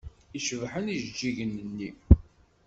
[0.37, 1.89] I cebḥen ijeǧǧigen-nni!